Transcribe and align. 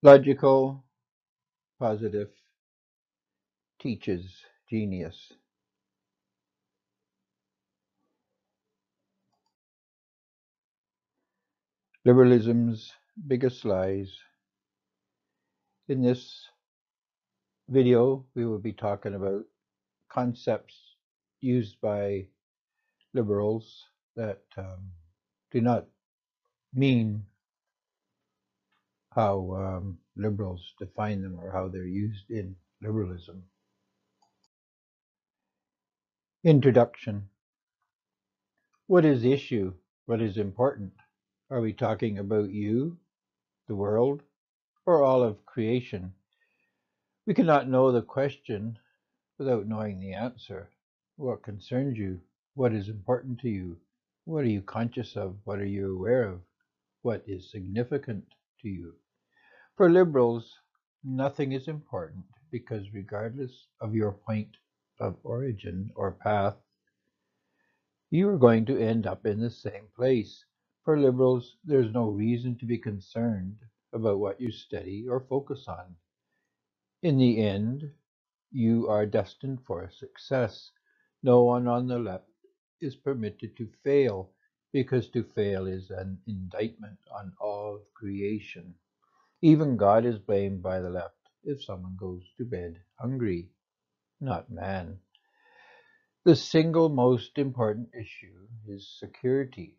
Logical, 0.00 0.84
positive, 1.80 2.28
teaches 3.80 4.32
genius. 4.70 5.32
Liberalism's 12.04 12.92
biggest 13.26 13.64
lies. 13.64 14.16
In 15.88 16.00
this 16.00 16.46
video, 17.68 18.24
we 18.36 18.46
will 18.46 18.60
be 18.60 18.72
talking 18.72 19.14
about 19.14 19.42
concepts 20.08 20.76
used 21.40 21.80
by 21.80 22.28
liberals 23.14 23.84
that 24.14 24.42
um, 24.56 24.92
do 25.50 25.60
not 25.60 25.86
mean 26.72 27.24
how 29.14 29.54
um, 29.54 29.98
liberals 30.16 30.74
define 30.80 31.22
them 31.22 31.38
or 31.40 31.52
how 31.52 31.68
they're 31.68 31.84
used 31.86 32.30
in 32.30 32.56
liberalism. 32.82 33.44
Introduction 36.44 37.28
What 38.88 39.06
is 39.06 39.24
issue? 39.24 39.74
What 40.06 40.22
is 40.22 40.38
important? 40.38 40.92
Are 41.50 41.62
we 41.62 41.72
talking 41.72 42.18
about 42.18 42.50
you, 42.50 42.98
the 43.68 43.76
world, 43.76 44.22
or 44.86 45.02
all 45.04 45.22
of 45.22 45.46
creation? 45.46 46.12
We 47.26 47.34
cannot 47.34 47.68
know 47.68 47.92
the 47.92 48.02
question 48.02 48.78
without 49.38 49.66
knowing 49.66 50.00
the 50.00 50.14
answer. 50.14 50.70
What 51.16 51.42
concerns 51.42 51.98
you? 51.98 52.20
What 52.54 52.74
is 52.74 52.88
important 52.88 53.40
to 53.40 53.48
you? 53.50 53.78
What 54.26 54.44
are 54.44 54.48
you 54.50 54.62
conscious 54.62 55.16
of? 55.16 55.36
What 55.44 55.60
are 55.60 55.66
you 55.66 55.96
aware 55.96 56.24
of? 56.24 56.40
What 57.02 57.24
is 57.26 57.50
significant 57.50 58.24
to 58.60 58.68
you? 58.68 58.94
For 59.76 59.90
liberals, 59.90 60.58
nothing 61.04 61.52
is 61.52 61.68
important 61.68 62.24
because 62.50 62.92
regardless 62.92 63.66
of 63.80 63.94
your 63.94 64.12
point 64.12 64.56
of 64.98 65.16
origin 65.22 65.90
or 65.94 66.12
path, 66.12 66.56
you 68.10 68.28
are 68.28 68.38
going 68.38 68.64
to 68.66 68.78
end 68.78 69.06
up 69.06 69.26
in 69.26 69.40
the 69.40 69.50
same 69.50 69.86
place. 69.94 70.44
For 70.84 70.98
liberals, 70.98 71.56
there's 71.64 71.92
no 71.92 72.08
reason 72.08 72.56
to 72.58 72.66
be 72.66 72.78
concerned 72.78 73.58
about 73.92 74.18
what 74.18 74.40
you 74.40 74.50
study 74.50 75.06
or 75.08 75.20
focus 75.20 75.68
on. 75.68 75.96
In 77.02 77.18
the 77.18 77.40
end, 77.42 77.92
you 78.50 78.88
are 78.88 79.06
destined 79.06 79.62
for 79.64 79.90
success. 79.90 80.72
No 81.22 81.44
one 81.44 81.68
on 81.68 81.86
the 81.86 81.98
left 81.98 82.30
is 82.80 82.96
permitted 82.96 83.56
to 83.56 83.68
fail 83.84 84.32
because 84.72 85.08
to 85.10 85.22
fail 85.22 85.66
is 85.66 85.90
an 85.90 86.18
indictment 86.26 86.98
on 87.10 87.32
all 87.40 87.76
of 87.76 87.94
creation. 87.94 88.74
Even 89.40 89.76
God 89.76 90.04
is 90.04 90.18
blamed 90.18 90.62
by 90.62 90.80
the 90.80 90.90
left 90.90 91.14
if 91.44 91.62
someone 91.62 91.96
goes 91.96 92.22
to 92.36 92.44
bed 92.44 92.80
hungry, 92.98 93.48
not 94.20 94.50
man. 94.50 94.98
The 96.24 96.36
single 96.36 96.88
most 96.88 97.38
important 97.38 97.88
issue 97.94 98.48
is 98.66 98.98
security. 98.98 99.78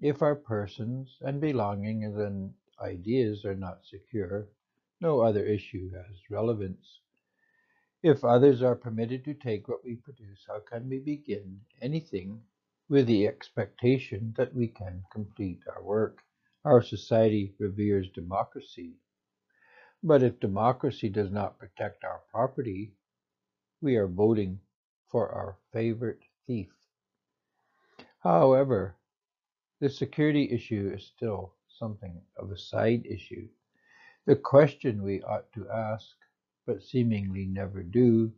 If 0.00 0.22
our 0.22 0.36
persons 0.36 1.16
and 1.20 1.40
belongings 1.40 2.16
and 2.16 2.54
ideas 2.80 3.44
are 3.44 3.56
not 3.56 3.84
secure, 3.84 4.48
no 5.00 5.20
other 5.20 5.44
issue 5.44 5.90
has 5.92 6.30
relevance. 6.30 7.00
If 8.02 8.24
others 8.24 8.62
are 8.62 8.76
permitted 8.76 9.24
to 9.24 9.34
take 9.34 9.66
what 9.66 9.84
we 9.84 9.96
produce, 9.96 10.44
how 10.46 10.60
can 10.60 10.88
we 10.88 11.00
begin 11.00 11.60
anything 11.82 12.42
with 12.88 13.06
the 13.06 13.26
expectation 13.26 14.34
that 14.36 14.54
we 14.54 14.68
can 14.68 15.04
complete 15.12 15.60
our 15.68 15.82
work? 15.82 16.18
Our 16.64 16.82
society 16.82 17.54
reveres 17.58 18.10
democracy. 18.10 18.94
But 20.02 20.22
if 20.22 20.40
democracy 20.40 21.08
does 21.08 21.30
not 21.30 21.58
protect 21.58 22.04
our 22.04 22.22
property, 22.30 22.92
we 23.80 23.96
are 23.96 24.06
voting 24.08 24.60
for 25.08 25.28
our 25.30 25.56
favorite 25.72 26.20
thief. 26.46 26.70
However, 28.20 28.96
the 29.80 29.88
security 29.88 30.50
issue 30.50 30.92
is 30.94 31.04
still 31.06 31.54
something 31.68 32.20
of 32.36 32.50
a 32.50 32.58
side 32.58 33.06
issue. 33.06 33.48
The 34.26 34.36
question 34.36 35.02
we 35.02 35.22
ought 35.22 35.52
to 35.52 35.68
ask, 35.70 36.16
but 36.66 36.82
seemingly 36.82 37.46
never 37.46 37.82
do, 37.82 38.32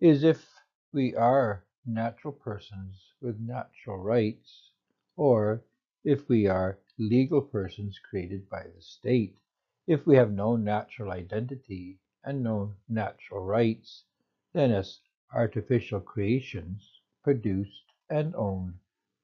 is 0.00 0.22
if 0.24 0.46
we 0.92 1.14
are 1.16 1.63
natural 1.86 2.32
persons 2.32 3.12
with 3.20 3.40
natural 3.40 3.98
rights, 3.98 4.70
or 5.16 5.62
if 6.04 6.28
we 6.28 6.46
are 6.46 6.78
legal 6.98 7.42
persons 7.42 7.98
created 7.98 8.48
by 8.48 8.62
the 8.66 8.80
state. 8.80 9.38
If 9.86 10.06
we 10.06 10.16
have 10.16 10.32
no 10.32 10.56
natural 10.56 11.10
identity 11.10 11.98
and 12.24 12.42
no 12.42 12.74
natural 12.88 13.44
rights, 13.44 14.04
then 14.52 14.70
as 14.70 15.00
artificial 15.32 16.00
creations, 16.00 17.00
produced 17.22 17.92
and 18.08 18.34
owned 18.36 18.78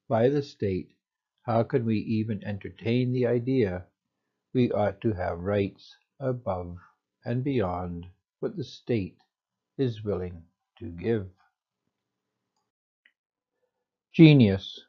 by 0.07 0.29
the 0.29 0.41
state, 0.41 0.95
how 1.43 1.63
can 1.63 1.85
we 1.85 1.97
even 1.97 2.43
entertain 2.43 3.11
the 3.11 3.25
idea 3.27 3.85
we 4.53 4.71
ought 4.71 5.01
to 5.01 5.13
have 5.13 5.39
rights 5.39 5.95
above 6.19 6.77
and 7.25 7.43
beyond 7.43 8.07
what 8.39 8.55
the 8.55 8.63
state 8.63 9.17
is 9.77 10.03
willing 10.03 10.45
to 10.79 10.89
give? 10.89 11.29
Genius. 14.13 14.85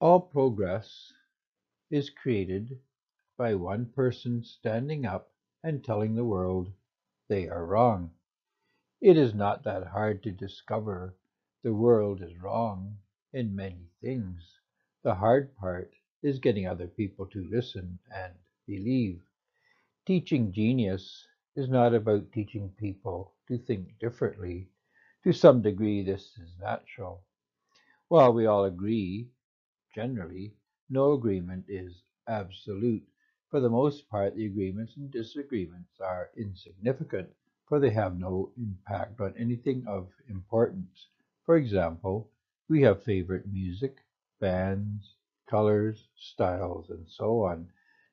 All 0.00 0.20
progress 0.20 1.12
is 1.90 2.10
created 2.10 2.80
by 3.36 3.54
one 3.54 3.86
person 3.86 4.42
standing 4.44 5.06
up 5.06 5.32
and 5.62 5.84
telling 5.84 6.14
the 6.14 6.24
world 6.24 6.72
they 7.28 7.48
are 7.48 7.66
wrong. 7.66 8.12
It 9.00 9.16
is 9.16 9.34
not 9.34 9.64
that 9.64 9.86
hard 9.88 10.22
to 10.24 10.32
discover 10.32 11.16
the 11.62 11.74
world 11.74 12.22
is 12.22 12.36
wrong 12.38 12.98
in 13.32 13.56
many 13.56 13.90
things. 14.02 14.58
The 15.02 15.14
hard 15.16 15.56
part 15.56 15.94
is 16.22 16.38
getting 16.40 16.66
other 16.66 16.88
people 16.88 17.26
to 17.28 17.48
listen 17.50 17.98
and 18.14 18.34
believe. 18.66 19.22
Teaching 20.06 20.52
genius 20.52 21.28
is 21.56 21.68
not 21.68 21.94
about 21.94 22.32
teaching 22.32 22.70
people 22.78 23.34
to 23.48 23.58
think 23.58 23.98
differently. 24.00 24.70
To 25.24 25.32
some 25.32 25.62
degree, 25.62 26.02
this 26.02 26.38
is 26.38 26.58
natural. 26.58 27.24
While 28.08 28.32
we 28.34 28.46
all 28.46 28.64
agree, 28.64 29.30
generally, 29.94 30.54
no 30.88 31.12
agreement 31.12 31.66
is 31.68 32.02
absolute. 32.26 33.06
For 33.50 33.60
the 33.60 33.70
most 33.70 34.08
part, 34.08 34.34
the 34.34 34.46
agreements 34.46 34.96
and 34.96 35.10
disagreements 35.10 36.00
are 36.00 36.30
insignificant 36.36 37.30
for 37.66 37.78
they 37.80 37.90
have 37.90 38.18
no 38.18 38.52
impact 38.56 39.20
on 39.20 39.36
anything 39.36 39.86
of 39.86 40.10
importance. 40.28 41.08
For 41.44 41.56
example, 41.56 42.30
we 42.68 42.82
have 42.82 43.02
favorite 43.04 43.46
music, 43.46 43.98
bands, 44.40 45.14
colors, 45.46 46.08
styles, 46.16 46.90
and 46.90 47.08
so 47.08 47.42
on. 47.44 47.70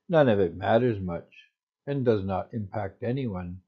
None 0.09 0.29
of 0.29 0.39
it 0.39 0.55
matters 0.55 0.99
much 0.99 1.49
and 1.87 2.05
does 2.05 2.23
not 2.23 2.53
impact 2.53 3.03
anyone 3.03 3.61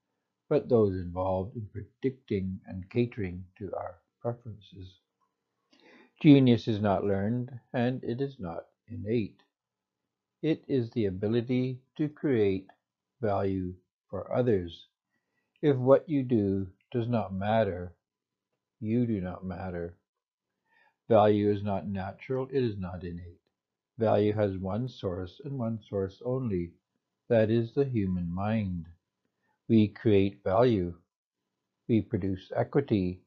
but 0.50 0.70
those 0.70 0.96
involved 0.96 1.56
in 1.56 1.68
predicting 1.68 2.62
and 2.66 2.90
catering 2.90 3.46
to 3.58 3.74
our 3.76 4.02
preferences. 4.22 5.00
Genius 6.22 6.68
is 6.68 6.82
not 6.82 7.04
learned 7.06 7.60
and 7.74 8.04
it 8.04 8.22
is 8.22 8.40
not 8.40 8.68
innate. 8.88 9.42
It 10.42 10.64
is 10.68 10.92
the 10.92 11.06
ability 11.06 11.82
to 11.98 12.10
create 12.10 12.68
value 13.22 13.76
for 14.10 14.34
others 14.34 14.88
if 15.62 15.76
what 15.76 16.08
you 16.08 16.24
do 16.24 16.68
does 16.92 17.08
not 17.08 17.34
matter, 17.34 17.96
you 18.80 19.08
do 19.08 19.22
not 19.22 19.44
matter. 19.46 19.98
Value 21.10 21.50
is 21.52 21.64
not 21.64 21.88
natural, 21.88 22.48
it 22.50 22.64
is 22.64 22.78
not 22.78 23.04
innate. 23.04 23.42
Value 23.98 24.34
has 24.34 24.58
one 24.58 24.88
source 24.88 25.42
and 25.44 25.58
one 25.58 25.80
source 25.82 26.22
only. 26.24 26.74
That 27.28 27.50
is 27.50 27.74
the 27.74 27.86
human 27.86 28.32
mind. 28.32 28.88
We 29.68 29.88
create 29.90 30.44
value. 30.44 30.96
We 31.88 32.02
produce 32.02 32.52
equity. 32.56 33.22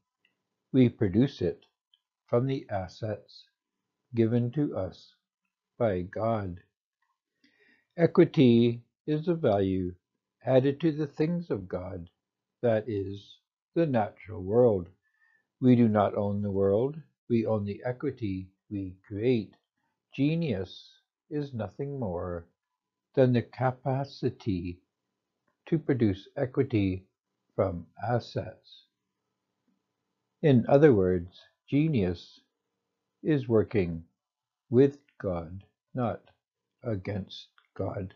We 0.73 0.89
produce 0.89 1.43
it 1.43 1.67
from 2.31 2.47
the 2.47 2.67
assets 2.71 3.45
given 4.15 4.53
to 4.53 4.77
us 4.77 5.15
by 5.79 6.03
God. 6.03 6.61
Equity 7.99 8.83
is 9.07 9.27
the 9.27 9.35
value 9.35 9.95
added 10.47 10.81
to 10.81 10.93
the 10.93 11.07
things 11.07 11.51
of 11.51 11.69
God 11.69 12.09
that 12.63 12.85
is, 12.89 13.39
the 13.75 13.87
natural 13.87 14.43
world. 14.43 14.89
We 15.61 15.77
do 15.77 15.89
not 15.89 16.17
own 16.17 16.43
the 16.43 16.51
world, 16.53 16.97
we 17.29 17.47
own 17.47 17.67
the 17.67 17.83
equity 17.87 18.49
we 18.71 18.97
create. 19.07 19.55
Genius 20.15 20.91
is 21.31 21.55
nothing 21.55 21.99
more 22.01 22.47
than 23.15 23.33
the 23.33 23.43
capacity 23.43 24.81
to 25.69 25.79
produce 25.79 26.29
equity 26.37 27.07
from 27.57 27.87
assets. 28.09 28.87
In 30.43 30.67
other 30.69 30.95
words, 30.95 31.39
Genius 31.71 32.41
is 33.23 33.49
working 33.49 34.05
with 34.71 34.99
God, 35.21 35.65
not 35.95 36.21
against 36.85 37.49
God. 37.77 38.15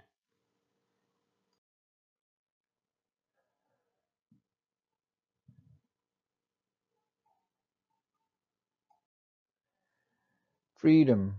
Freedom. 10.76 11.36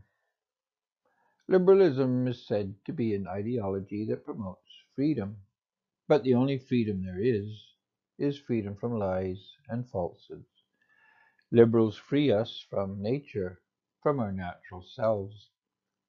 Liberalism 1.50 2.28
is 2.28 2.48
said 2.48 2.76
to 2.86 2.94
be 2.94 3.16
an 3.16 3.28
ideology 3.28 4.06
that 4.08 4.26
promotes 4.26 4.62
freedom, 4.96 5.38
but 6.08 6.24
the 6.24 6.36
only 6.36 6.60
freedom 6.60 7.04
there 7.06 7.22
is 7.22 7.66
is 8.20 8.40
freedom 8.40 8.76
from 8.76 9.00
lies 9.00 9.54
and 9.70 9.90
falsehoods. 9.90 10.55
Liberals 11.56 11.96
free 11.98 12.34
us 12.34 12.60
from 12.70 13.02
nature, 13.02 13.62
from 14.04 14.20
our 14.20 14.34
natural 14.34 14.82
selves, 14.84 15.52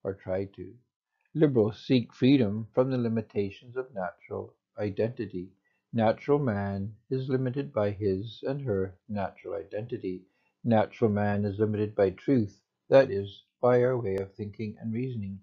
or 0.02 0.14
try 0.14 0.46
to. 0.46 0.75
Liberals 1.34 1.81
seek 1.87 2.12
freedom 2.12 2.66
from 2.75 2.90
the 2.90 2.98
limitations 2.98 3.76
of 3.76 3.94
natural 3.94 4.56
identity. 4.76 5.52
Natural 5.93 6.40
man 6.40 6.96
is 7.10 7.28
limited 7.28 7.72
by 7.72 7.93
his 7.93 8.43
and 8.44 8.60
her 8.62 8.96
natural 9.08 9.54
identity. 9.54 10.25
Natural 10.64 11.10
man 11.12 11.44
is 11.44 11.60
limited 11.60 11.94
by 11.94 12.10
truth, 12.10 12.60
that 12.88 13.12
is, 13.12 13.44
by 13.60 13.84
our 13.84 13.96
way 13.96 14.16
of 14.16 14.34
thinking 14.34 14.76
and 14.81 14.92
reasoning. 14.92 15.38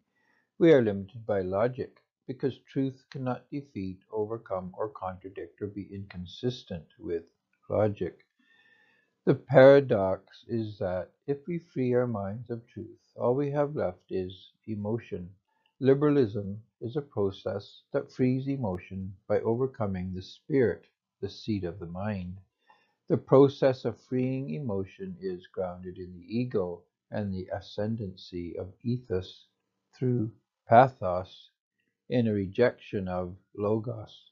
We 0.59 0.73
are 0.73 0.83
limited 0.83 1.25
by 1.25 1.43
logic, 1.43 1.99
because 2.27 2.59
truth 2.59 3.05
cannot 3.09 3.49
defeat, 3.49 4.01
overcome, 4.11 4.73
or 4.77 4.89
contradict 4.89 5.61
or 5.61 5.67
be 5.67 5.83
inconsistent 5.93 6.87
with 6.99 7.23
logic. 7.69 8.22
The 9.25 9.35
paradox 9.35 10.43
is 10.49 10.79
that 10.79 11.11
if 11.27 11.47
we 11.47 11.57
free 11.59 11.93
our 11.93 12.07
minds 12.07 12.49
of 12.49 12.67
truth, 12.67 13.13
all 13.15 13.35
we 13.35 13.51
have 13.51 13.75
left 13.75 14.11
is 14.11 14.51
emotion. 14.67 15.33
Liberalism 15.79 16.61
is 16.81 16.97
a 16.97 17.01
process 17.01 17.83
that 17.93 18.11
frees 18.11 18.49
emotion 18.49 19.15
by 19.27 19.39
overcoming 19.41 20.13
the 20.13 20.21
spirit, 20.21 20.87
the 21.21 21.29
seat 21.29 21.63
of 21.63 21.79
the 21.79 21.85
mind. 21.85 22.39
The 23.07 23.17
process 23.17 23.85
of 23.85 23.99
freeing 23.99 24.49
emotion 24.49 25.17
is 25.21 25.47
grounded 25.47 25.97
in 25.97 26.13
the 26.13 26.37
ego 26.37 26.83
and 27.11 27.33
the 27.33 27.47
ascendancy 27.53 28.57
of 28.57 28.73
ethos 28.81 29.47
through 29.93 30.31
pathos 30.67 31.49
in 32.09 32.27
a 32.27 32.33
rejection 32.33 33.07
of 33.07 33.37
logos. 33.55 34.31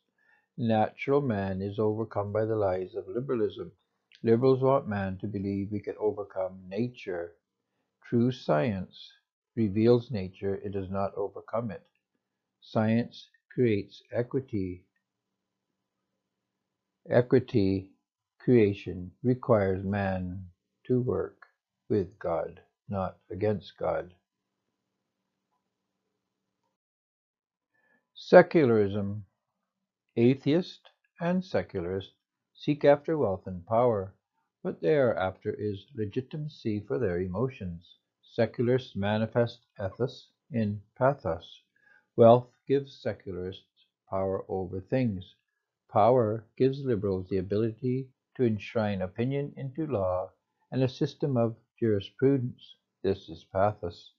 Natural 0.57 1.21
man 1.21 1.61
is 1.61 1.79
overcome 1.79 2.33
by 2.33 2.45
the 2.45 2.57
lies 2.57 2.95
of 2.95 3.07
liberalism. 3.07 3.71
Liberals 4.23 4.61
want 4.61 4.87
man 4.87 5.17
to 5.19 5.27
believe 5.27 5.71
we 5.71 5.79
can 5.79 5.95
overcome 5.99 6.59
nature. 6.67 7.35
True 8.03 8.31
science 8.31 9.11
reveals 9.55 10.11
nature, 10.11 10.55
it 10.57 10.73
does 10.73 10.89
not 10.89 11.13
overcome 11.15 11.71
it. 11.71 11.87
Science 12.61 13.29
creates 13.53 14.03
equity. 14.11 14.85
Equity 17.09 17.91
creation 18.39 19.11
requires 19.23 19.83
man 19.83 20.45
to 20.87 21.01
work 21.01 21.47
with 21.89 22.17
God, 22.19 22.61
not 22.89 23.17
against 23.31 23.77
God. 23.77 24.13
Secularism 28.15 29.25
Atheist 30.17 30.89
and 31.21 31.43
secularist 31.43 32.11
seek 32.63 32.85
after 32.85 33.17
wealth 33.17 33.47
and 33.47 33.65
power. 33.65 34.13
What 34.61 34.81
they 34.81 34.95
are 34.95 35.15
after 35.15 35.51
is 35.51 35.87
legitimacy 35.95 36.81
for 36.81 36.99
their 36.99 37.19
emotions. 37.19 37.97
Secularists 38.21 38.95
manifest 38.95 39.65
ethos 39.83 40.27
in 40.51 40.79
pathos. 40.95 41.63
Wealth 42.15 42.51
gives 42.67 42.93
secularists 42.93 43.87
power 44.07 44.45
over 44.47 44.79
things. 44.79 45.33
Power 45.89 46.45
gives 46.55 46.85
liberals 46.85 47.27
the 47.29 47.37
ability 47.39 48.09
to 48.35 48.43
enshrine 48.43 49.01
opinion 49.01 49.53
into 49.57 49.87
law 49.87 50.29
and 50.71 50.83
a 50.83 50.87
system 50.87 51.37
of 51.37 51.55
jurisprudence. 51.79 52.75
This 53.01 53.27
is 53.27 53.43
pathos. 53.43 54.11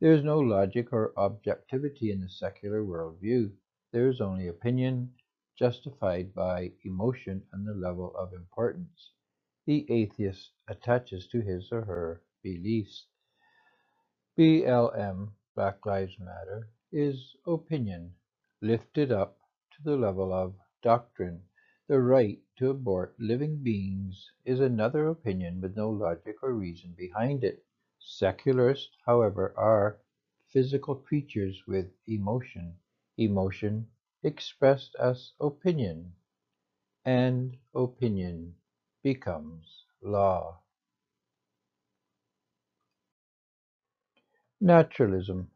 There 0.00 0.12
is 0.12 0.22
no 0.22 0.38
logic 0.38 0.92
or 0.92 1.14
objectivity 1.16 2.10
in 2.10 2.20
the 2.20 2.28
secular 2.28 2.84
worldview. 2.84 3.52
There 3.90 4.10
is 4.10 4.20
only 4.20 4.48
opinion 4.48 5.14
justified 5.56 6.34
by 6.34 6.72
emotion 6.84 7.42
and 7.52 7.66
the 7.66 7.74
level 7.74 8.14
of 8.16 8.32
importance 8.32 9.12
the 9.66 9.84
atheist 9.90 10.52
attaches 10.68 11.26
to 11.28 11.40
his 11.40 11.72
or 11.72 11.84
her 11.84 12.22
beliefs. 12.42 13.06
BLM, 14.36 15.32
Black 15.54 15.84
Lives 15.86 16.18
Matter, 16.18 16.68
is 16.92 17.34
opinion 17.46 18.14
lifted 18.60 19.10
up 19.10 19.38
to 19.70 19.82
the 19.82 19.96
level 19.96 20.32
of 20.32 20.54
doctrine. 20.82 21.42
The 21.88 22.00
right 22.00 22.38
to 22.56 22.70
abort 22.70 23.14
living 23.18 23.62
beings 23.62 24.30
is 24.44 24.60
another 24.60 25.06
opinion 25.06 25.60
with 25.60 25.76
no 25.76 25.90
logic 25.90 26.42
or 26.42 26.52
reason 26.54 26.92
behind 26.96 27.42
it. 27.42 27.64
Secularists, 27.98 28.96
however, 29.06 29.52
are 29.56 29.98
physical 30.48 30.94
creatures 30.94 31.66
with 31.66 31.90
emotion. 32.06 32.76
Emotion 33.16 33.88
expressed 34.22 34.94
as 35.00 35.32
opinion, 35.40 36.12
and 37.04 37.56
opinion 37.74 38.54
becomes 39.02 39.84
law. 40.02 40.60
Naturalism. 44.60 45.50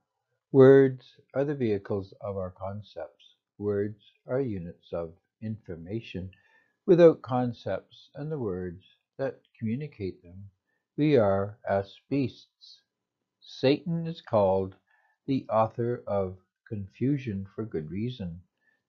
Words 0.53 1.17
are 1.35 1.45
the 1.45 1.55
vehicles 1.55 2.15
of 2.21 2.37
our 2.37 2.51
concepts. 2.51 3.35
Words 3.59 4.13
are 4.27 4.41
units 4.41 4.93
of 4.93 5.13
information. 5.43 6.31
Without 6.87 7.23
concepts 7.23 8.11
and 8.15 8.33
the 8.33 8.39
words 8.39 8.85
that 9.19 9.41
communicate 9.59 10.23
them, 10.23 10.51
we 10.97 11.17
are 11.17 11.59
as 11.69 11.97
beasts. 12.09 12.81
Satan 13.41 14.07
is 14.07 14.21
called 14.23 14.75
the 15.27 15.47
author 15.51 16.03
of 16.07 16.39
confusion 16.67 17.47
for 17.55 17.65
good 17.65 17.91
reason. 17.91 18.41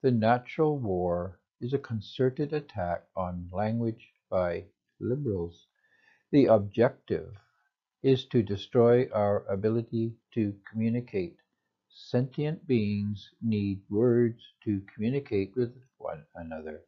The 0.06 0.12
natural 0.12 0.78
war 0.78 1.40
is 1.60 1.74
a 1.74 1.80
concerted 1.80 2.54
attack 2.54 3.08
on 3.16 3.50
language 3.52 4.14
by 4.30 4.66
liberals. 5.00 5.66
The 6.30 6.46
objective 6.46 7.34
is 8.04 8.28
to 8.28 8.44
destroy 8.44 9.10
our 9.10 9.44
ability 9.48 10.14
to 10.36 10.54
communicate. 10.72 11.38
Sentient 11.90 12.68
beings 12.68 13.32
need 13.42 13.82
words 13.90 14.44
to 14.66 14.82
communicate 14.94 15.56
with 15.56 15.76
one 15.98 16.24
another. 16.36 16.84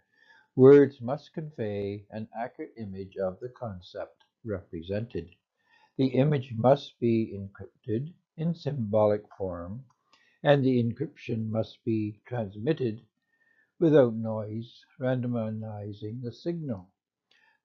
Words 0.55 1.01
must 1.01 1.33
convey 1.33 2.05
an 2.11 2.29
accurate 2.37 2.75
image 2.77 3.17
of 3.17 3.39
the 3.39 3.49
concept 3.49 4.25
represented. 4.45 5.27
The 5.97 6.09
image 6.09 6.53
must 6.53 6.99
be 6.99 7.33
encrypted 7.35 8.13
in 8.37 8.53
symbolic 8.53 9.23
form, 9.39 9.85
and 10.47 10.63
the 10.63 10.81
encryption 10.81 11.49
must 11.49 11.83
be 11.83 12.21
transmitted 12.25 13.01
without 13.81 14.15
noise, 14.15 14.85
randomizing 14.97 16.21
the 16.23 16.31
signal. 16.31 16.87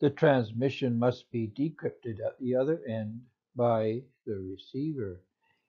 The 0.00 0.10
transmission 0.10 0.98
must 0.98 1.30
be 1.30 1.46
decrypted 1.46 2.18
at 2.18 2.40
the 2.40 2.56
other 2.56 2.82
end 2.84 3.20
by 3.54 4.02
the 4.26 4.34
receiver. 4.34 5.20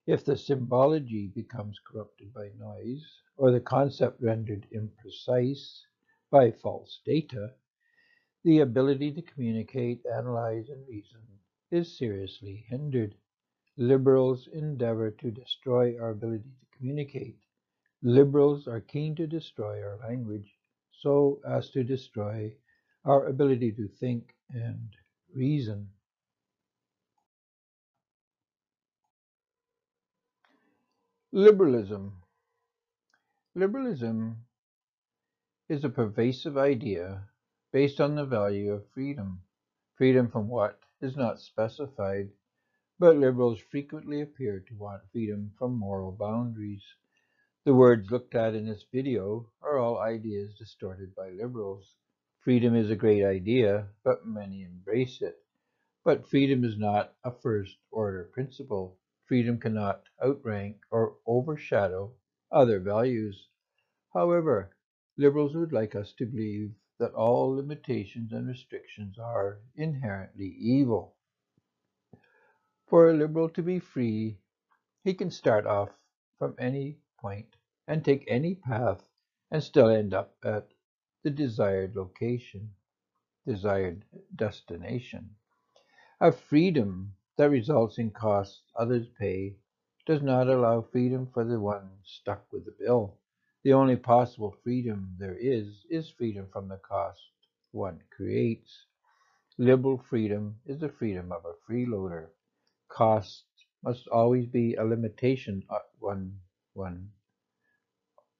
If 0.08 0.26
the 0.26 0.36
symbology 0.36 1.28
becomes 1.28 1.80
corrupted 1.86 2.34
by 2.34 2.50
noise, 2.58 3.06
or 3.38 3.52
the 3.52 3.60
concept 3.60 4.20
rendered 4.20 4.66
imprecise 4.74 5.82
by 6.32 6.50
false 6.50 7.00
data, 7.06 7.54
the 8.44 8.62
ability 8.62 9.12
to 9.12 9.22
communicate, 9.22 10.04
analyze, 10.12 10.68
and 10.70 10.88
reason 10.88 11.22
is 11.70 11.96
seriously 11.96 12.66
hindered. 12.70 13.14
Liberals 13.78 14.48
endeavor 14.52 15.12
to 15.12 15.30
destroy 15.30 15.96
our 16.00 16.10
ability 16.10 16.50
to 16.50 16.73
communicate. 16.84 17.38
Liberals 18.02 18.68
are 18.68 18.82
keen 18.82 19.16
to 19.16 19.26
destroy 19.26 19.82
our 19.82 19.98
language 20.06 20.52
so 20.92 21.40
as 21.48 21.70
to 21.70 21.82
destroy 21.82 22.52
our 23.06 23.28
ability 23.28 23.72
to 23.72 23.88
think 23.88 24.36
and 24.50 24.90
reason. 25.34 25.88
Liberalism. 31.32 32.12
Liberalism 33.56 34.36
is 35.70 35.86
a 35.86 35.90
pervasive 35.90 36.58
idea 36.58 37.22
based 37.72 38.02
on 38.02 38.16
the 38.16 38.26
value 38.26 38.74
of 38.74 38.84
freedom. 38.94 39.40
Freedom 39.96 40.30
from 40.30 40.50
what 40.50 40.80
is 41.00 41.16
not 41.16 41.40
specified, 41.40 42.28
but 43.04 43.18
liberals 43.18 43.60
frequently 43.60 44.22
appear 44.22 44.62
to 44.62 44.76
want 44.76 45.02
freedom 45.12 45.52
from 45.60 45.78
moral 45.78 46.14
boundaries. 46.14 46.82
The 47.66 47.74
words 47.74 48.10
looked 48.10 48.34
at 48.34 48.56
in 48.56 48.66
this 48.66 48.86
video 48.94 49.50
are 49.62 49.78
all 49.78 49.98
ideas 49.98 50.54
distorted 50.58 51.14
by 51.14 51.32
liberals. 51.32 51.98
Freedom 52.40 52.74
is 52.74 52.90
a 52.90 52.96
great 52.96 53.26
idea, 53.26 53.90
but 54.06 54.26
many 54.26 54.64
embrace 54.64 55.22
it. 55.22 55.36
But 56.06 56.30
freedom 56.30 56.64
is 56.64 56.78
not 56.78 57.14
a 57.26 57.32
first 57.32 57.76
order 57.92 58.24
principle. 58.24 58.96
Freedom 59.26 59.60
cannot 59.60 60.04
outrank 60.24 60.78
or 60.90 61.16
overshadow 61.28 62.14
other 62.54 62.80
values. 62.80 63.50
However, 64.14 64.78
liberals 65.18 65.56
would 65.56 65.74
like 65.74 65.94
us 65.94 66.14
to 66.20 66.26
believe 66.26 66.72
that 67.00 67.14
all 67.16 67.54
limitations 67.54 68.32
and 68.32 68.48
restrictions 68.48 69.20
are 69.20 69.60
inherently 69.76 70.56
evil. 70.58 71.16
For 72.94 73.10
a 73.10 73.14
liberal 73.14 73.50
to 73.50 73.64
be 73.64 73.80
free, 73.80 74.38
he 75.04 75.16
can 75.16 75.32
start 75.32 75.66
off 75.66 75.90
from 76.38 76.54
any 76.60 77.00
point 77.20 77.56
and 77.88 78.06
take 78.06 78.24
any 78.28 78.54
path 78.54 79.10
and 79.50 79.64
still 79.64 79.88
end 79.88 80.14
up 80.14 80.36
at 80.46 80.76
the 81.24 81.32
desired 81.32 81.96
location, 81.96 82.76
desired 83.48 84.06
destination. 84.36 85.32
A 86.22 86.32
freedom 86.32 87.16
that 87.36 87.50
results 87.50 87.98
in 87.98 88.12
costs 88.12 88.62
others 88.76 89.08
pay 89.18 89.56
does 90.06 90.22
not 90.22 90.48
allow 90.48 90.84
freedom 90.84 91.26
for 91.34 91.44
the 91.44 91.60
one 91.60 91.90
stuck 92.04 92.46
with 92.54 92.64
the 92.64 92.76
bill. 92.78 93.18
The 93.64 93.74
only 93.74 93.96
possible 93.96 94.56
freedom 94.64 95.16
there 95.18 95.36
is, 95.36 95.84
is 95.90 96.12
freedom 96.12 96.48
from 96.54 96.68
the 96.68 96.78
cost 96.78 97.32
one 97.72 98.04
creates. 98.16 98.86
Liberal 99.58 99.98
freedom 99.98 100.60
is 100.68 100.80
the 100.80 100.90
freedom 100.90 101.32
of 101.32 101.44
a 101.46 101.56
freeloader. 101.68 102.28
Costs 102.94 103.66
must 103.84 104.08
always 104.10 104.46
be 104.46 104.76
a 104.76 104.84
limitation 104.84 105.64
on 105.68 105.80
one, 105.98 106.40
one, 106.74 107.10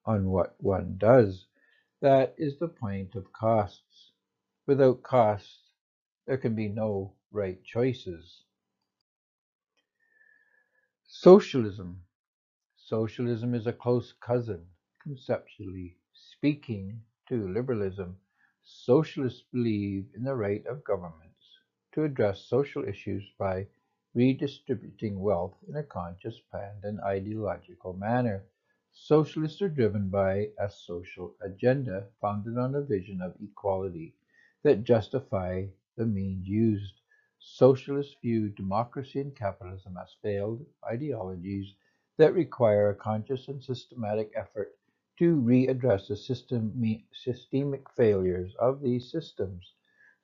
on 0.06 0.30
what 0.30 0.54
one 0.60 0.94
does. 0.96 1.46
That 2.00 2.36
is 2.38 2.56
the 2.60 2.68
point 2.68 3.16
of 3.16 3.32
costs. 3.32 4.12
Without 4.68 5.02
costs, 5.02 5.58
there 6.24 6.36
can 6.36 6.54
be 6.54 6.68
no 6.68 7.14
right 7.32 7.64
choices. 7.64 8.44
Socialism. 11.08 12.00
Socialism 12.76 13.54
is 13.54 13.66
a 13.66 13.72
close 13.72 14.14
cousin, 14.20 14.64
conceptually 15.02 15.96
speaking, 16.12 17.02
to 17.28 17.48
liberalism. 17.48 18.16
Socialists 18.62 19.42
believe 19.52 20.06
in 20.14 20.22
the 20.22 20.36
right 20.36 20.64
of 20.66 20.84
governments 20.84 21.58
to 21.92 22.04
address 22.04 22.44
social 22.44 22.84
issues 22.84 23.24
by 23.36 23.66
redistributing 24.14 25.18
wealth 25.20 25.56
in 25.68 25.76
a 25.76 25.82
conscious, 25.82 26.40
planned, 26.50 26.84
and 26.84 27.00
ideological 27.00 27.92
manner. 27.92 28.44
Socialists 28.92 29.60
are 29.60 29.68
driven 29.68 30.08
by 30.08 30.50
a 30.58 30.70
social 30.70 31.34
agenda 31.40 32.08
founded 32.20 32.56
on 32.56 32.74
a 32.74 32.82
vision 32.82 33.20
of 33.20 33.34
equality 33.40 34.14
that 34.62 34.84
justify 34.84 35.66
the 35.96 36.06
means 36.06 36.46
used. 36.46 37.00
Socialists 37.38 38.14
view 38.22 38.48
democracy 38.48 39.20
and 39.20 39.34
capitalism 39.34 39.96
as 39.96 40.14
failed 40.22 40.64
ideologies 40.84 41.74
that 42.16 42.32
require 42.32 42.88
a 42.88 42.94
conscious 42.94 43.48
and 43.48 43.62
systematic 43.62 44.30
effort 44.34 44.72
to 45.18 45.40
readdress 45.40 46.08
the 46.08 46.16
systemic 47.12 47.90
failures 47.90 48.54
of 48.58 48.80
these 48.80 49.10
systems. 49.10 49.74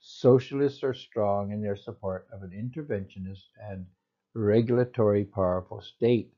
Socialists 0.03 0.83
are 0.83 0.95
strong 0.95 1.53
in 1.53 1.61
their 1.61 1.77
support 1.77 2.27
of 2.33 2.43
an 2.43 2.53
interventionist 2.53 3.51
and 3.61 3.87
regulatory 4.33 5.27
powerful 5.27 5.83
state. 5.83 6.33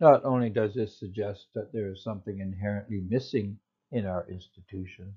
Not 0.00 0.24
only 0.24 0.50
does 0.50 0.74
this 0.74 0.98
suggest 0.98 1.54
that 1.54 1.72
there 1.72 1.92
is 1.92 2.02
something 2.02 2.40
inherently 2.40 3.00
missing 3.00 3.60
in 3.92 4.06
our 4.06 4.28
institutions, 4.28 5.14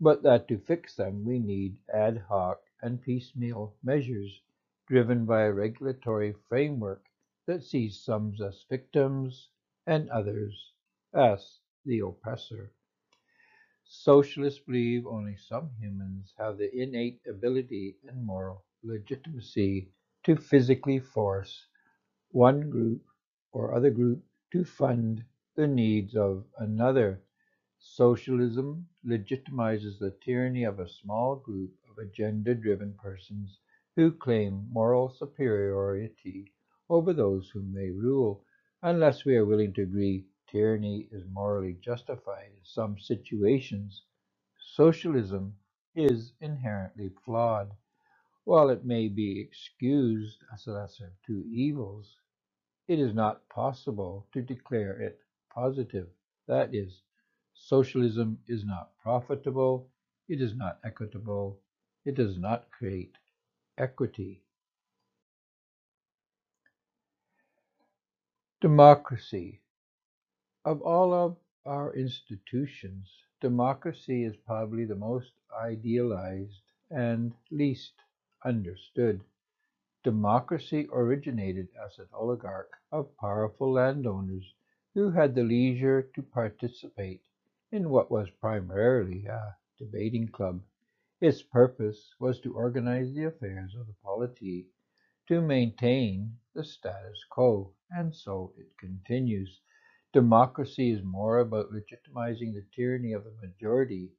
but 0.00 0.22
that 0.24 0.48
to 0.48 0.58
fix 0.58 0.96
them 0.96 1.24
we 1.24 1.38
need 1.38 1.78
ad 1.88 2.18
hoc 2.18 2.62
and 2.82 3.00
piecemeal 3.00 3.76
measures 3.82 4.42
driven 4.86 5.24
by 5.24 5.42
a 5.42 5.52
regulatory 5.52 6.32
framework 6.48 7.06
that 7.46 7.62
sees 7.62 8.00
some 8.00 8.34
as 8.44 8.64
victims 8.68 9.50
and 9.86 10.10
others 10.10 10.72
as 11.14 11.60
the 11.84 12.00
oppressor. 12.00 12.72
Socialists 13.92 14.60
believe 14.60 15.06
only 15.06 15.36
some 15.36 15.70
humans 15.78 16.32
have 16.38 16.56
the 16.56 16.74
innate 16.74 17.20
ability 17.26 17.98
and 18.08 18.24
moral 18.24 18.64
legitimacy 18.82 19.90
to 20.22 20.36
physically 20.36 20.98
force 20.98 21.66
one 22.30 22.70
group 22.70 23.04
or 23.52 23.74
other 23.74 23.90
group 23.90 24.24
to 24.52 24.64
fund 24.64 25.24
the 25.56 25.66
needs 25.66 26.16
of 26.16 26.46
another 26.58 27.22
Socialism 27.78 28.88
legitimizes 29.04 29.98
the 29.98 30.12
tyranny 30.22 30.64
of 30.64 30.78
a 30.80 30.88
small 30.88 31.36
group 31.36 31.72
of 31.90 31.98
agenda-driven 31.98 32.94
persons 32.94 33.58
who 33.96 34.12
claim 34.12 34.68
moral 34.70 35.10
superiority 35.10 36.52
over 36.88 37.12
those 37.12 37.50
whom 37.50 37.72
they 37.74 37.90
rule. 37.90 38.44
Unless 38.82 39.24
we 39.24 39.36
are 39.36 39.44
willing 39.46 39.72
to 39.74 39.82
agree 39.82 40.26
tyranny 40.50 41.08
is 41.12 41.24
morally 41.32 41.76
justified 41.80 42.46
in 42.52 42.64
some 42.64 42.98
situations, 42.98 44.02
socialism 44.74 45.54
is 45.96 46.32
inherently 46.40 47.10
flawed. 47.24 47.72
While 48.44 48.70
it 48.70 48.84
may 48.84 49.08
be 49.08 49.40
excused 49.40 50.38
as 50.52 50.66
a 50.66 50.72
lesser 50.72 51.06
of 51.06 51.12
two 51.26 51.44
evils, 51.52 52.16
it 52.88 52.98
is 53.00 53.14
not 53.14 53.48
possible 53.48 54.26
to 54.34 54.42
declare 54.42 55.00
it 55.00 55.20
positive, 55.54 56.08
that 56.48 56.74
is, 56.74 57.02
Socialism 57.54 58.38
is 58.48 58.64
not 58.64 58.90
profitable, 59.02 59.88
it 60.28 60.40
is 60.42 60.54
not 60.56 60.80
equitable, 60.84 61.60
it 62.04 62.16
does 62.16 62.38
not 62.38 62.70
create 62.72 63.14
equity. 63.78 64.42
Democracy. 68.60 69.60
Of 70.62 70.82
all 70.82 71.14
of 71.14 71.38
our 71.64 71.94
institutions, 71.94 73.24
democracy 73.40 74.24
is 74.24 74.36
probably 74.36 74.84
the 74.84 74.94
most 74.94 75.32
idealized 75.58 76.60
and 76.90 77.34
least 77.50 77.94
understood. 78.44 79.24
Democracy 80.02 80.86
originated 80.92 81.68
as 81.82 81.98
an 81.98 82.08
oligarch 82.12 82.72
of 82.92 83.16
powerful 83.16 83.72
landowners 83.72 84.54
who 84.92 85.10
had 85.10 85.34
the 85.34 85.44
leisure 85.44 86.02
to 86.14 86.22
participate 86.22 87.22
in 87.72 87.88
what 87.88 88.10
was 88.10 88.28
primarily 88.28 89.24
a 89.24 89.56
debating 89.78 90.28
club. 90.28 90.62
Its 91.22 91.42
purpose 91.42 92.14
was 92.18 92.38
to 92.40 92.54
organize 92.54 93.14
the 93.14 93.24
affairs 93.24 93.74
of 93.74 93.86
the 93.86 93.94
polity, 94.02 94.66
to 95.26 95.40
maintain 95.40 96.38
the 96.52 96.64
status 96.64 97.24
quo, 97.30 97.72
and 97.90 98.14
so 98.14 98.52
it 98.58 98.76
continues. 98.76 99.62
Democracy 100.12 100.90
is 100.90 101.04
more 101.04 101.38
about 101.38 101.72
legitimizing 101.72 102.52
the 102.52 102.64
tyranny 102.74 103.12
of 103.12 103.24
the 103.24 103.32
majority 103.40 104.10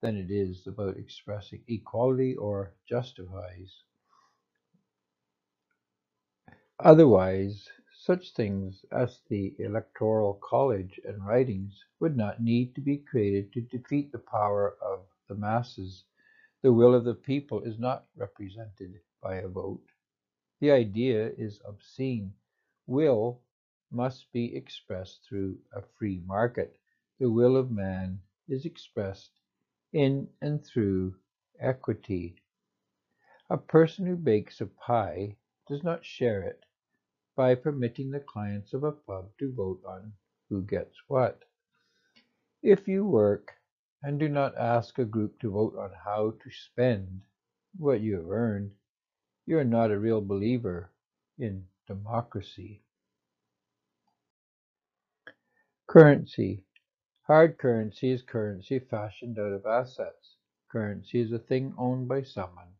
than 0.00 0.16
it 0.16 0.30
is 0.30 0.66
about 0.66 0.96
expressing 0.96 1.64
equality 1.66 2.36
or 2.36 2.72
justifies. 2.88 3.82
Otherwise, 6.78 7.68
such 7.92 8.32
things 8.34 8.84
as 8.92 9.20
the 9.28 9.56
Electoral 9.58 10.34
College 10.34 11.00
and 11.04 11.26
writings 11.26 11.84
would 11.98 12.16
not 12.16 12.40
need 12.42 12.74
to 12.74 12.80
be 12.80 12.98
created 12.98 13.52
to 13.52 13.62
defeat 13.62 14.12
the 14.12 14.18
power 14.18 14.76
of 14.80 15.00
the 15.28 15.34
masses. 15.34 16.04
The 16.62 16.72
will 16.72 16.94
of 16.94 17.04
the 17.04 17.14
people 17.14 17.62
is 17.62 17.78
not 17.78 18.06
represented 18.16 19.00
by 19.20 19.36
a 19.36 19.48
vote. 19.48 19.86
The 20.60 20.70
idea 20.70 21.30
is 21.36 21.60
obscene. 21.64 22.34
Will 22.86 23.40
must 23.90 24.32
be 24.32 24.56
expressed 24.56 25.24
through 25.28 25.58
a 25.72 25.82
free 25.98 26.22
market. 26.26 26.78
The 27.18 27.30
will 27.30 27.56
of 27.56 27.70
man 27.70 28.20
is 28.48 28.64
expressed 28.64 29.32
in 29.92 30.28
and 30.40 30.64
through 30.64 31.16
equity. 31.60 32.36
A 33.50 33.56
person 33.56 34.06
who 34.06 34.16
bakes 34.16 34.60
a 34.60 34.66
pie 34.66 35.36
does 35.68 35.82
not 35.84 36.04
share 36.04 36.42
it 36.42 36.64
by 37.36 37.54
permitting 37.54 38.10
the 38.10 38.20
clients 38.20 38.72
of 38.72 38.82
a 38.82 38.92
pub 38.92 39.30
to 39.38 39.52
vote 39.52 39.82
on 39.86 40.12
who 40.48 40.62
gets 40.62 40.96
what. 41.08 41.44
If 42.62 42.88
you 42.88 43.06
work 43.06 43.54
and 44.02 44.18
do 44.18 44.28
not 44.28 44.56
ask 44.56 44.98
a 44.98 45.04
group 45.04 45.38
to 45.40 45.50
vote 45.50 45.76
on 45.76 45.92
how 46.04 46.32
to 46.42 46.50
spend 46.50 47.22
what 47.76 48.00
you 48.00 48.16
have 48.16 48.30
earned, 48.30 48.72
you 49.46 49.58
are 49.58 49.64
not 49.64 49.90
a 49.90 49.98
real 49.98 50.20
believer 50.20 50.90
in 51.38 51.66
democracy. 51.86 52.82
Currency. 55.88 56.64
Hard 57.28 57.58
currency 57.58 58.10
is 58.10 58.20
currency 58.20 58.80
fashioned 58.80 59.38
out 59.38 59.52
of 59.52 59.66
assets. 59.66 60.36
Currency 60.68 61.20
is 61.20 61.30
a 61.30 61.38
thing 61.38 61.76
owned 61.78 62.08
by 62.08 62.22
someone, 62.22 62.74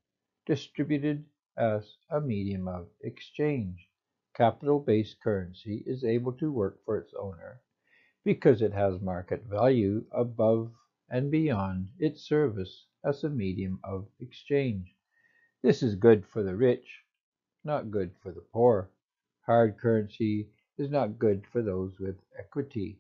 distributed 0.45 1.25
as 1.57 1.99
a 2.11 2.21
medium 2.21 2.67
of 2.67 2.89
exchange. 3.03 3.89
Capital-based 4.35 5.21
currency 5.21 5.85
is 5.87 6.03
able 6.03 6.33
to 6.33 6.51
work 6.51 6.85
for 6.85 6.99
its 6.99 7.15
owner 7.15 7.63
because 8.25 8.61
it 8.61 8.73
has 8.73 9.01
market 9.01 9.45
value 9.45 10.05
above 10.11 10.75
and 11.09 11.31
beyond 11.31 11.91
its 12.01 12.23
service 12.23 12.87
as 13.05 13.23
a 13.23 13.31
medium 13.31 13.79
of 13.85 14.09
exchange. 14.19 14.97
This 15.63 15.81
is 15.81 15.95
good 15.95 16.27
for 16.27 16.43
the 16.43 16.57
rich, 16.57 17.05
not 17.63 17.93
good 17.93 18.17
for 18.21 18.33
the 18.33 18.45
poor. 18.53 18.91
Hard 19.43 19.79
currency 19.79 20.51
is 20.79 20.91
not 20.91 21.19
good 21.19 21.47
for 21.53 21.63
those 21.63 21.99
with 21.99 22.17
equity. 22.39 22.99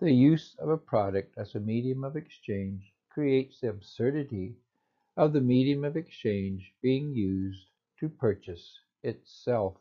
The 0.00 0.12
use 0.12 0.56
of 0.58 0.68
a 0.68 0.76
product 0.76 1.38
as 1.38 1.54
a 1.54 1.60
medium 1.60 2.04
of 2.04 2.16
exchange 2.16 2.92
creates 3.10 3.60
the 3.60 3.68
absurdity 3.70 4.56
of 5.16 5.32
the 5.32 5.40
medium 5.40 5.84
of 5.84 5.96
exchange 5.96 6.74
being 6.82 7.14
used 7.14 7.68
to 8.00 8.08
purchase 8.08 8.80
itself. 9.02 9.76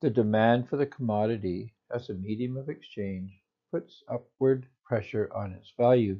The 0.00 0.10
demand 0.10 0.68
for 0.68 0.76
the 0.76 0.86
commodity 0.86 1.74
as 1.90 2.08
a 2.08 2.14
medium 2.14 2.56
of 2.56 2.68
exchange 2.68 3.30
puts 3.70 4.02
upward 4.08 4.66
pressure 4.84 5.30
on 5.34 5.52
its 5.52 5.72
value. 5.76 6.18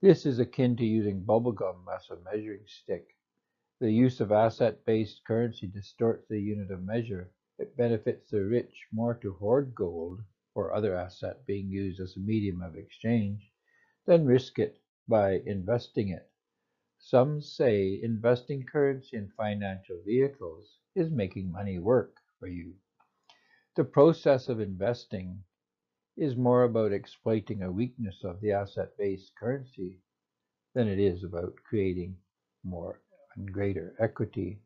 This 0.00 0.26
is 0.26 0.38
akin 0.38 0.76
to 0.76 0.84
using 0.84 1.24
bubblegum 1.24 1.84
as 1.94 2.10
a 2.10 2.16
measuring 2.16 2.66
stick. 2.66 3.16
The 3.78 3.90
use 3.90 4.20
of 4.20 4.32
asset-based 4.32 5.24
currency 5.24 5.66
distorts 5.66 6.26
the 6.28 6.40
unit 6.40 6.70
of 6.70 6.82
measure. 6.82 7.30
It 7.58 7.76
benefits 7.76 8.30
the 8.30 8.44
rich 8.44 8.86
more 8.92 9.14
to 9.14 9.32
hoard 9.32 9.74
gold 9.74 10.22
or 10.54 10.72
other 10.72 10.94
asset 10.94 11.46
being 11.46 11.70
used 11.70 12.00
as 12.00 12.16
a 12.16 12.20
medium 12.20 12.62
of 12.62 12.76
exchange 12.76 13.52
than 14.04 14.26
risk 14.26 14.58
it 14.58 14.78
by 15.08 15.40
investing 15.46 16.08
it. 16.08 16.30
Some 16.98 17.40
say 17.40 18.00
investing 18.02 18.64
currency 18.64 19.16
in 19.16 19.30
financial 19.30 20.02
vehicles 20.02 20.78
is 20.94 21.10
making 21.10 21.50
money 21.50 21.78
work 21.78 22.16
for 22.38 22.46
you. 22.46 22.74
The 23.76 23.84
process 23.84 24.48
of 24.48 24.60
investing 24.60 25.44
is 26.16 26.36
more 26.36 26.64
about 26.64 26.92
exploiting 26.92 27.62
a 27.62 27.72
weakness 27.72 28.24
of 28.24 28.40
the 28.40 28.52
asset-based 28.52 29.34
currency 29.36 30.00
than 30.74 30.88
it 30.88 30.98
is 30.98 31.24
about 31.24 31.56
creating 31.68 32.18
more 32.64 33.02
and 33.34 33.52
greater 33.52 33.94
equity. 33.98 34.60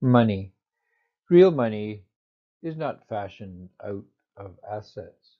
Money. 0.00 0.54
Real 1.30 1.50
money 1.50 2.04
is 2.62 2.74
not 2.74 3.06
fashioned 3.06 3.68
out 3.84 4.06
of 4.38 4.58
assets. 4.66 5.36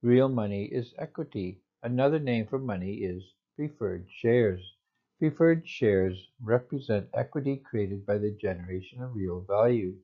Real 0.00 0.28
money 0.28 0.66
is 0.66 0.94
equity. 0.96 1.60
Another 1.82 2.20
name 2.20 2.46
for 2.46 2.60
money 2.60 2.98
is 2.98 3.34
preferred 3.56 4.06
shares. 4.08 4.76
Preferred 5.18 5.66
shares 5.66 6.30
represent 6.40 7.08
equity 7.14 7.56
created 7.56 8.06
by 8.06 8.18
the 8.18 8.30
generation 8.30 9.02
of 9.02 9.16
real 9.16 9.40
value. 9.40 9.96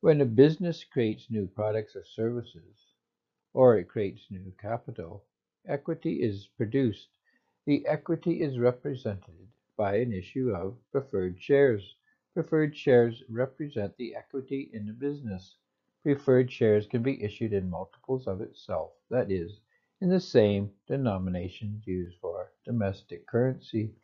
When 0.00 0.20
a 0.20 0.26
business 0.26 0.84
creates 0.84 1.28
new 1.28 1.48
products 1.48 1.96
or 1.96 2.04
services, 2.04 2.94
or 3.54 3.78
it 3.78 3.88
creates 3.88 4.30
new 4.30 4.52
capital, 4.60 5.24
equity 5.66 6.22
is 6.22 6.46
produced. 6.56 7.08
The 7.66 7.84
equity 7.88 8.42
is 8.42 8.60
represented 8.60 9.48
by 9.76 9.96
an 9.96 10.12
issue 10.12 10.54
of 10.54 10.76
preferred 10.92 11.40
shares. 11.40 11.96
Preferred 12.34 12.74
shares 12.74 13.22
represent 13.28 13.94
the 13.98 14.14
equity 14.14 14.70
in 14.72 14.86
the 14.86 14.94
business. 14.94 15.56
Preferred 16.02 16.50
shares 16.50 16.86
can 16.86 17.02
be 17.02 17.22
issued 17.22 17.52
in 17.52 17.68
multiples 17.68 18.26
of 18.26 18.40
itself, 18.40 18.92
that 19.10 19.30
is, 19.30 19.60
in 20.00 20.08
the 20.08 20.18
same 20.18 20.72
denominations 20.86 21.86
used 21.86 22.16
for 22.20 22.50
domestic 22.64 23.26
currency. 23.26 23.94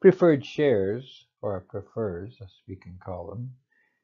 Preferred 0.00 0.44
shares, 0.44 1.28
or 1.40 1.60
prefers 1.60 2.36
as 2.40 2.52
we 2.66 2.74
can 2.74 2.98
call 2.98 3.28
them, 3.28 3.54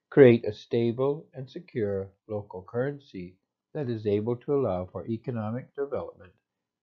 create 0.09 0.45
a 0.45 0.53
stable 0.53 1.27
and 1.35 1.50
secure 1.50 2.09
local 2.29 2.62
currency 2.62 3.37
that 3.75 3.91
is 3.91 4.07
able 4.07 4.37
to 4.37 4.55
allow 4.55 4.87
for 4.87 5.05
economic 5.09 5.75
development 5.75 6.33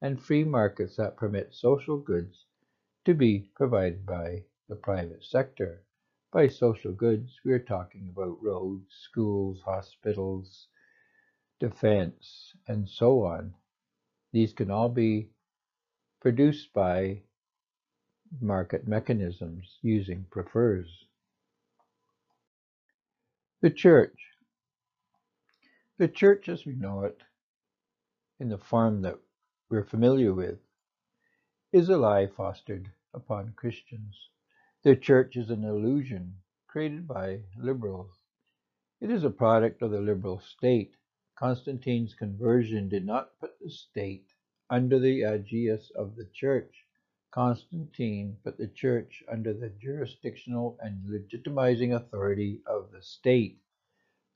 and 0.02 0.22
free 0.22 0.44
markets 0.44 0.98
that 0.98 1.16
permit 1.16 1.54
social 1.54 1.98
goods 1.98 2.46
to 3.06 3.14
be 3.14 3.50
provided 3.56 4.06
by 4.06 4.44
the 4.68 4.76
private 4.76 5.24
sector. 5.24 5.82
By 6.36 6.50
social 6.50 6.92
goods, 6.92 7.40
we 7.46 7.54
are 7.54 7.60
talking 7.60 8.10
about 8.12 8.44
roads, 8.44 8.94
schools, 9.10 9.62
hospitals, 9.64 10.68
defense, 11.62 12.52
and 12.68 12.90
so 12.90 13.24
on. 13.24 13.54
These 14.34 14.52
can 14.52 14.70
all 14.70 14.90
be 14.90 15.30
produced 16.20 16.74
by 16.74 17.22
market 18.42 18.86
mechanisms 18.86 19.78
using 19.82 20.26
prefers. 20.30 21.06
The 23.62 23.70
Church. 23.70 24.20
The 26.00 26.10
Church 26.10 26.50
as 26.50 26.66
we 26.66 26.74
know 26.74 27.06
it, 27.06 27.22
in 28.42 28.50
the 28.50 28.58
form 28.58 29.04
that 29.04 29.18
we're 29.70 29.86
familiar 29.86 30.34
with, 30.34 30.60
is 31.72 31.88
a 31.88 31.96
lie 31.96 32.28
fostered 32.28 32.92
upon 33.14 33.54
Christians. 33.56 34.18
The 34.86 34.96
church 34.96 35.36
is 35.36 35.50
an 35.50 35.64
illusion 35.64 36.36
created 36.68 37.08
by 37.08 37.40
liberals. 37.58 38.12
It 39.02 39.10
is 39.10 39.24
a 39.24 39.32
product 39.32 39.82
of 39.82 39.90
the 39.90 40.00
liberal 40.00 40.38
state. 40.38 40.94
Constantine's 41.34 42.14
conversion 42.14 42.88
did 42.88 43.04
not 43.04 43.36
put 43.40 43.58
the 43.60 43.72
state 43.72 44.28
under 44.70 45.00
the 45.00 45.24
aegis 45.24 45.90
of 45.96 46.16
the 46.16 46.26
church. 46.26 46.86
Constantine 47.32 48.38
put 48.44 48.60
the 48.60 48.68
church 48.68 49.24
under 49.28 49.56
the 49.56 49.70
jurisdictional 49.70 50.78
and 50.80 51.04
legitimizing 51.10 51.96
authority 51.96 52.62
of 52.68 52.92
the 52.92 53.02
state. 53.02 53.58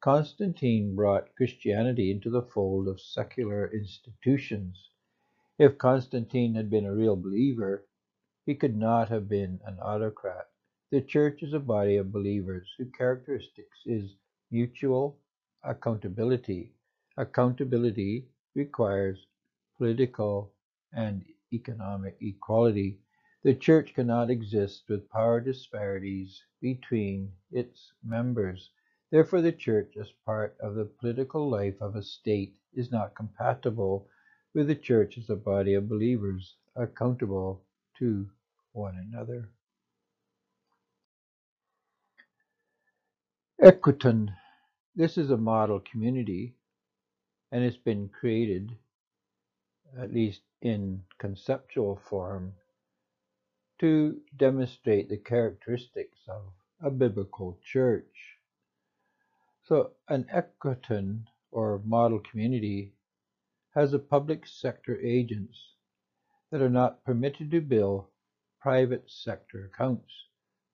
Constantine 0.01 0.95
brought 0.95 1.35
Christianity 1.35 2.09
into 2.09 2.31
the 2.31 2.41
fold 2.41 2.87
of 2.87 2.99
secular 2.99 3.71
institutions. 3.71 4.89
If 5.59 5.77
Constantine 5.77 6.55
had 6.55 6.71
been 6.71 6.87
a 6.87 6.95
real 6.95 7.15
believer, 7.15 7.85
he 8.49 8.55
could 8.55 8.75
not 8.75 9.09
have 9.09 9.29
been 9.29 9.59
an 9.63 9.77
autocrat. 9.79 10.49
The 10.89 11.01
church 11.01 11.43
is 11.43 11.53
a 11.53 11.59
body 11.59 11.97
of 11.97 12.11
believers 12.11 12.67
whose 12.75 12.89
characteristics 12.97 13.77
is 13.85 14.15
mutual 14.49 15.19
accountability. 15.63 16.73
Accountability 17.15 18.27
requires 18.55 19.27
political 19.77 20.51
and 20.91 21.23
economic 21.53 22.17
equality. 22.21 22.97
The 23.43 23.53
church 23.53 23.93
cannot 23.93 24.31
exist 24.31 24.89
with 24.89 25.11
power 25.11 25.39
disparities 25.39 26.41
between 26.59 27.31
its 27.51 27.93
members. 28.03 28.71
Therefore, 29.11 29.41
the 29.41 29.51
church, 29.51 29.95
as 29.95 30.11
part 30.25 30.57
of 30.59 30.73
the 30.73 30.85
political 30.85 31.47
life 31.47 31.79
of 31.79 31.95
a 31.95 32.01
state, 32.01 32.55
is 32.73 32.91
not 32.91 33.13
compatible 33.13 34.07
with 34.55 34.65
the 34.65 34.75
church 34.75 35.19
as 35.19 35.29
a 35.29 35.35
body 35.35 35.75
of 35.75 35.87
believers 35.87 36.55
accountable 36.75 37.63
to 37.99 38.27
one 38.79 38.95
another. 39.11 39.49
Equiton. 43.61 44.29
This 44.95 45.17
is 45.17 45.31
a 45.31 45.37
model 45.37 45.81
community 45.81 46.55
and 47.51 47.61
it's 47.61 47.77
been 47.77 48.09
created, 48.09 48.77
at 49.99 50.13
least 50.13 50.41
in 50.61 51.01
conceptual 51.17 51.99
form, 52.09 52.53
to 53.79 54.17
demonstrate 54.37 55.09
the 55.09 55.17
characteristics 55.17 56.19
of 56.29 56.41
a 56.81 56.89
biblical 56.89 57.59
church. 57.61 58.37
So 59.65 59.91
an 60.07 60.25
equiton 60.33 61.23
or 61.51 61.81
model 61.85 62.19
community 62.19 62.93
has 63.75 63.93
a 63.93 63.99
public 63.99 64.47
sector 64.47 64.97
agents 65.01 65.57
that 66.51 66.61
are 66.61 66.69
not 66.69 67.03
permitted 67.03 67.51
to 67.51 67.61
bill 67.61 68.09
private 68.61 69.09
sector 69.09 69.71
accounts. 69.73 70.13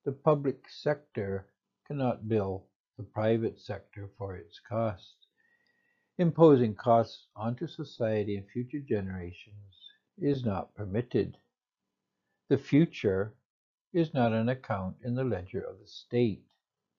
The 0.04 0.12
public 0.12 0.68
sector 0.68 1.46
cannot 1.86 2.28
bill 2.28 2.66
the 2.96 3.04
private 3.04 3.60
sector 3.60 4.10
for 4.18 4.36
its 4.36 4.60
costs. 4.68 5.26
Imposing 6.18 6.74
costs 6.74 7.26
onto 7.36 7.66
society 7.66 8.36
and 8.36 8.48
future 8.48 8.80
generations 8.80 9.92
is 10.18 10.44
not 10.44 10.74
permitted. 10.74 11.36
The 12.48 12.58
future 12.58 13.34
is 13.92 14.14
not 14.14 14.32
an 14.32 14.48
account 14.48 14.96
in 15.04 15.14
the 15.14 15.24
ledger 15.24 15.60
of 15.60 15.78
the 15.78 15.86
state. 15.86 16.42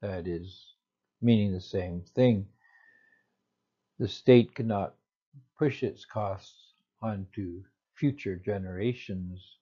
That 0.01 0.27
is, 0.27 0.73
meaning 1.21 1.51
the 1.53 1.61
same 1.61 2.01
thing. 2.15 2.47
The 3.99 4.07
state 4.07 4.53
cannot 4.53 4.95
push 5.57 5.83
its 5.83 6.05
costs 6.05 6.73
onto 7.01 7.63
future 7.95 8.35
generations. 8.35 9.56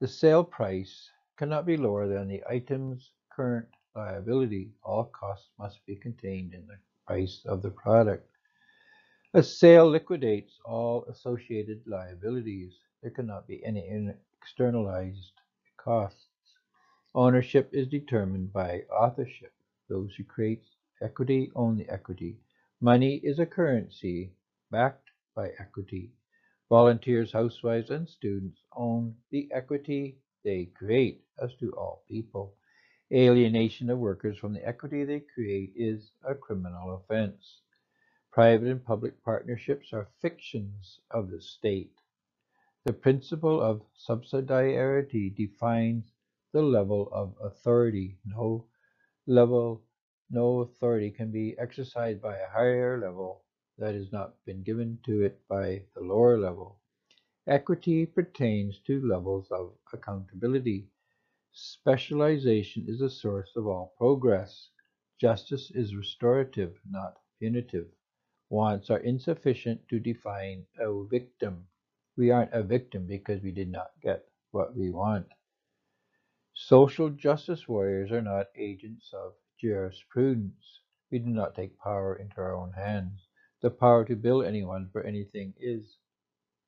The 0.00 0.08
sale 0.08 0.44
price 0.44 1.10
cannot 1.36 1.66
be 1.66 1.76
lower 1.76 2.08
than 2.08 2.26
the 2.26 2.42
item's 2.48 3.12
current 3.30 3.68
liability. 3.94 4.72
All 4.82 5.04
costs 5.04 5.50
must 5.58 5.84
be 5.84 5.94
contained 5.94 6.54
in 6.54 6.66
the 6.66 6.78
price 7.06 7.42
of 7.44 7.60
the 7.60 7.70
product. 7.70 8.26
A 9.34 9.42
sale 9.42 9.86
liquidates 9.86 10.58
all 10.64 11.04
associated 11.04 11.86
liabilities. 11.86 12.72
There 13.02 13.10
cannot 13.10 13.46
be 13.46 13.62
any 13.62 14.10
externalized 14.40 15.32
costs. 15.76 16.28
Ownership 17.14 17.68
is 17.74 17.86
determined 17.86 18.54
by 18.54 18.84
authorship. 18.90 19.52
Those 19.90 20.14
who 20.14 20.24
create 20.24 20.64
equity 21.02 21.52
own 21.54 21.76
the 21.76 21.88
equity. 21.90 22.38
Money 22.80 23.16
is 23.16 23.38
a 23.38 23.44
currency 23.44 24.32
backed 24.70 25.10
by 25.34 25.50
equity. 25.58 26.10
Volunteers, 26.70 27.32
housewives, 27.32 27.90
and 27.90 28.08
students 28.08 28.62
own 28.74 29.16
the 29.30 29.50
equity 29.52 30.18
they 30.44 30.66
create, 30.66 31.22
as 31.42 31.54
do 31.56 31.70
all 31.72 32.04
people. 32.08 32.56
Alienation 33.12 33.90
of 33.90 33.98
workers 33.98 34.38
from 34.38 34.54
the 34.54 34.66
equity 34.66 35.04
they 35.04 35.20
create 35.20 35.72
is 35.76 36.12
a 36.24 36.34
criminal 36.34 36.96
offense. 36.96 37.60
Private 38.32 38.68
and 38.68 38.84
public 38.84 39.22
partnerships 39.24 39.92
are 39.92 40.08
fictions 40.22 41.00
of 41.10 41.30
the 41.30 41.42
state. 41.42 41.92
The 42.86 42.94
principle 42.94 43.60
of 43.60 43.82
subsidiarity 44.08 45.34
defines 45.36 46.12
the 46.52 46.62
level 46.62 47.10
of 47.12 47.34
authority. 47.42 48.18
No 48.24 48.66
level 49.26 49.84
No 50.30 50.60
authority 50.60 51.10
can 51.10 51.32
be 51.32 51.56
exercised 51.58 52.22
by 52.22 52.36
a 52.38 52.48
higher 52.50 53.00
level 53.00 53.44
that 53.80 53.96
has 53.96 54.12
not 54.12 54.36
been 54.46 54.62
given 54.62 55.00
to 55.04 55.22
it 55.24 55.40
by 55.48 55.84
the 55.94 56.02
lower 56.02 56.38
level. 56.38 56.78
Equity 57.46 58.06
pertains 58.06 58.80
to 58.80 59.00
levels 59.06 59.50
of 59.50 59.74
accountability. 59.92 60.88
Specialization 61.52 62.86
is 62.88 63.00
the 63.00 63.10
source 63.10 63.56
of 63.56 63.66
all 63.66 63.94
progress. 63.98 64.70
Justice 65.18 65.70
is 65.72 65.96
restorative, 65.96 66.80
not 66.88 67.18
punitive. 67.38 67.88
Wants 68.50 68.90
are 68.90 68.98
insufficient 69.00 69.88
to 69.88 70.00
define 70.00 70.66
a 70.78 71.04
victim. 71.04 71.68
We 72.16 72.30
aren't 72.30 72.52
a 72.54 72.62
victim 72.62 73.06
because 73.06 73.42
we 73.42 73.52
did 73.52 73.70
not 73.70 73.92
get 74.02 74.28
what 74.52 74.76
we 74.76 74.90
want. 74.90 75.28
Social 76.54 77.10
justice 77.10 77.68
warriors 77.68 78.12
are 78.12 78.22
not 78.22 78.48
agents 78.56 79.12
of 79.12 79.34
jurisprudence. 79.58 80.80
We 81.10 81.18
do 81.18 81.30
not 81.30 81.56
take 81.56 81.78
power 81.78 82.16
into 82.16 82.40
our 82.40 82.54
own 82.54 82.72
hands. 82.72 83.29
The 83.60 83.70
power 83.70 84.04
to 84.06 84.16
bill 84.16 84.42
anyone 84.42 84.88
for 84.92 85.02
anything 85.02 85.52
is 85.60 85.98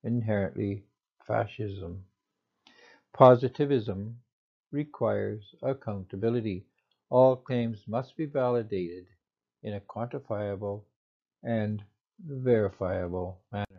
inherently 0.05 0.85
fascism. 1.27 2.05
Positivism 3.15 4.19
requires 4.71 5.55
accountability. 5.63 6.67
All 7.09 7.37
claims 7.37 7.79
must 7.87 8.17
be 8.17 8.27
validated 8.27 9.07
in 9.63 9.75
a 9.75 9.81
quantifiable 9.81 10.83
and 11.43 11.83
verifiable 12.27 13.39
manner. 13.51 13.72